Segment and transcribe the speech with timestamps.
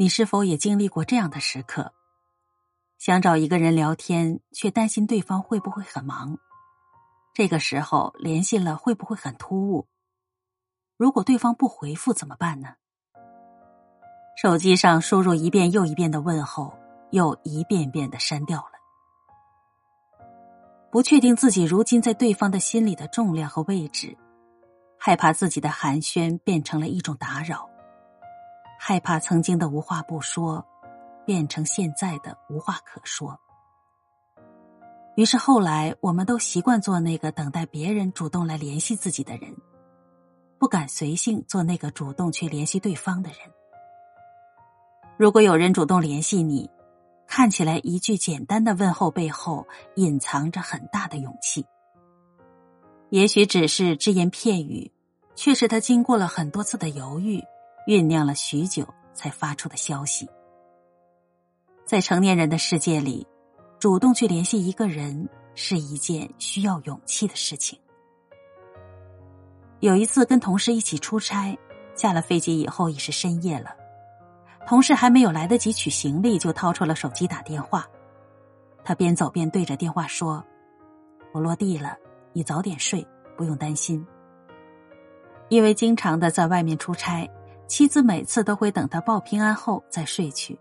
[0.00, 1.92] 你是否也经历过这样的时刻？
[2.96, 6.38] 想找一个人聊天，却担心对方会不会很忙。
[7.34, 9.86] 这个时候联系了会不会很突兀？
[10.96, 12.76] 如果对方不回复怎么办呢？
[14.40, 16.74] 手机上输入一遍又一遍的问候，
[17.10, 18.72] 又一遍遍的删掉了。
[20.90, 24.16] 不确定自己如今在对方的心里的重量和位置，
[24.98, 27.68] 害怕自己的寒暄变成了一种打扰，
[28.82, 30.64] 害怕曾经的无话不说
[31.26, 33.38] 变成现在的无话可说。
[35.16, 39.54] 于是后来，我们都习惯做那个等待别人主动来联系自己的人，
[40.58, 43.38] 不敢随性做那个主动去联系对方的人。
[45.18, 46.70] 如果有人主动联系你，
[47.26, 51.66] 看起来一句简单的问候背后隐藏着很大的勇气。
[53.10, 54.90] 也许只是只言片语，
[55.34, 57.44] 却是他经过了很多次的犹豫，
[57.86, 60.28] 酝酿了许久才发出的消息。
[61.84, 63.26] 在成年人的世界里，
[63.78, 67.78] 主动去联系一个人是一件需要勇气的事情。
[69.80, 71.58] 有一次跟同事一起出差，
[71.94, 73.74] 下了飞机以后已是深夜了。
[74.66, 77.88] 同事还没有来得及取行李，就掏出了手机打电话。
[78.84, 80.44] 他边走边对着电话说
[81.32, 81.96] ：“我落地了，
[82.32, 83.04] 你早点睡，
[83.36, 84.06] 不用担心。”
[85.48, 87.28] 因为经常的在外面出差，
[87.70, 90.58] 妻子每次都会等他报平安后再睡去。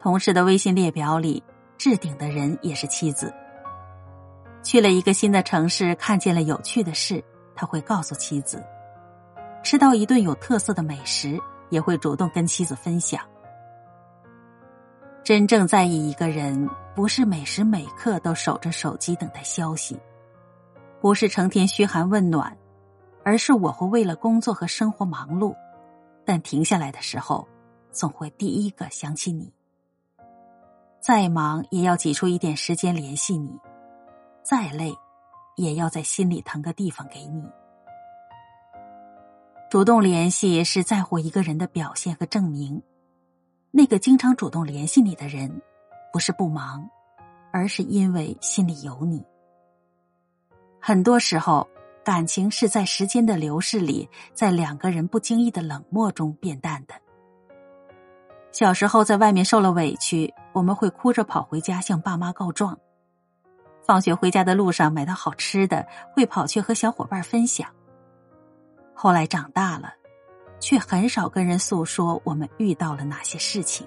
[0.00, 1.44] 同事的微信列表里
[1.76, 3.30] 置顶的人也是妻子。
[4.62, 7.22] 去了一个新的城市，看见了有趣的事，
[7.54, 8.56] 他会告诉妻子；
[9.62, 11.38] 吃到一顿有特色的美食。
[11.70, 13.20] 也会主动跟妻子分享。
[15.22, 20.00] 真正在意一个人，不是每时每刻都守着手机等待消息，
[20.98, 22.56] 不是成天嘘寒问暖，
[23.22, 25.54] 而是我会为了工作和生活忙碌，
[26.28, 27.48] 但停下来的时候，
[27.90, 29.50] 总会第一个想起你。
[31.00, 33.50] 再忙也要挤出一点时间联系你，
[34.42, 34.94] 再累，
[35.56, 37.42] 也要在心里腾个地方给你。
[39.70, 42.82] 主动联系是在乎一个人的表现和证明。
[43.70, 45.62] 那个经常主动联系你的人，
[46.12, 46.86] 不是不忙，
[47.50, 49.24] 而是因为心里有你。
[50.78, 51.66] 很多时候，
[52.08, 56.94] 感情是在时间的流逝里，在两个人不经意的冷漠中变淡的。
[58.50, 62.74] 小时候在外面受了委屈，我们会哭着跑回家向爸妈告状；
[63.86, 67.68] 放学回家的路上买到好吃的，会跑去和小伙伴分享。
[68.94, 69.92] 后来长大了，
[70.60, 73.86] 却很少跟人诉说我们遇到了哪些事情。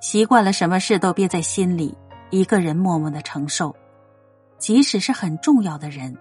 [0.00, 1.96] 习惯了什么事都憋在心里，
[2.30, 3.72] 一个人默默的承受。
[4.58, 6.16] 即使是很重要的人，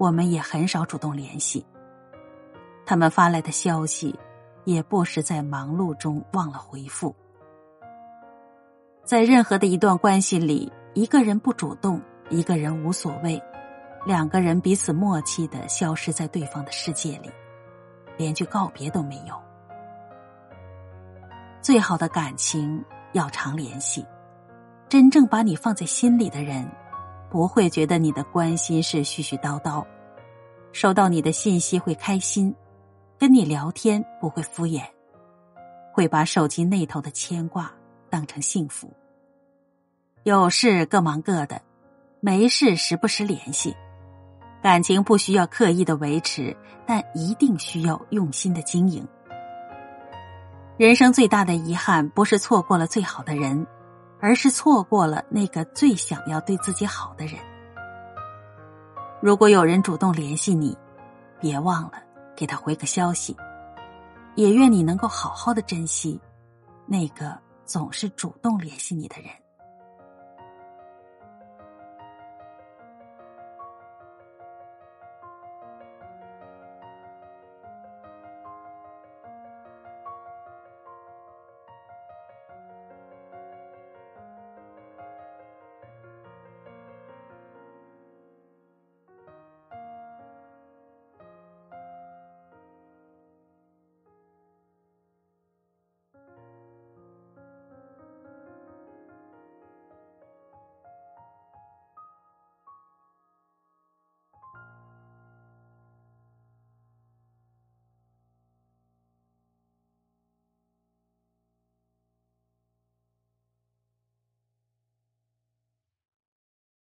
[0.00, 1.62] 我们也很少主动联系。
[2.86, 4.18] 他们发来的消息，
[4.64, 7.14] 也不时在忙碌中忘了回复。
[9.04, 12.00] 在任何的一段关系里，一个人不主动，
[12.30, 13.40] 一个人无所谓。
[14.06, 17.30] 两个人彼此默契的消失在对方的世界里，
[18.16, 19.38] 连句告别都没有。
[21.60, 24.02] 最好的感情要常联系，
[24.88, 26.66] 真正把你放在心里的人，
[27.30, 29.86] 不会觉得你的关心是絮絮叨叨，
[30.72, 32.54] 收到你的信息会开心，
[33.18, 34.82] 跟你聊天不会敷衍，
[35.92, 37.72] 会把手机那头的牵挂
[38.10, 38.92] 当成幸福。
[40.24, 41.62] 有事各忙各的，
[42.20, 43.74] 没事时不时联系。
[44.62, 46.54] 感情不需要刻意的维持，
[46.86, 49.06] 但一定需要用心的经营。
[50.76, 53.66] 人生最大的遗憾，不是错过了最好的人，
[54.20, 57.34] 而是错过了那个最想要对自己好的人。
[59.20, 60.76] 如果有人主动联系你，
[61.40, 61.94] 别忘了
[62.36, 63.36] 给他回个消息。
[64.36, 66.18] 也愿你能够好好的珍惜
[66.86, 69.28] 那个总是主动联系你的人。